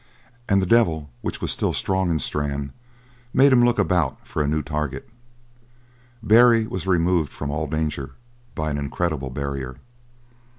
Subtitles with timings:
[0.49, 2.73] And the devil which was still strong in Strann
[3.35, 5.07] made him look about for a new target;
[6.23, 8.15] Barry was removed from all danger
[8.55, 9.75] by an incredible barrier.